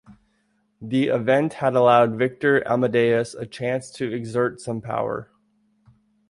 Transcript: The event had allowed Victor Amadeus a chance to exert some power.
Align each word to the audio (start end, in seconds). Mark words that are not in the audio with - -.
The 0.81 1.09
event 1.09 1.53
had 1.53 1.75
allowed 1.75 2.15
Victor 2.17 2.67
Amadeus 2.67 3.35
a 3.35 3.45
chance 3.45 3.91
to 3.91 4.11
exert 4.11 4.59
some 4.59 4.81
power. 4.81 5.29